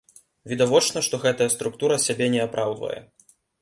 Відавочна, 0.53 1.03
што 1.09 1.21
гэтая 1.27 1.49
структура 1.59 2.03
сябе 2.09 2.33
не 2.37 2.45
апраўдвае. 2.51 3.01